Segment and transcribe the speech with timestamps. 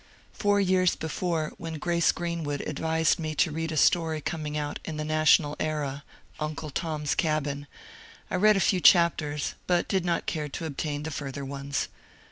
[0.33, 4.97] Four years before, when Grace Greenwood advised me to read a story coming out in
[4.97, 6.03] the" National Era,""
[6.39, 7.67] Uncle Tom*s Cabin,"
[8.31, 11.87] I read a few chap ters, but did not care to obtain the further ones.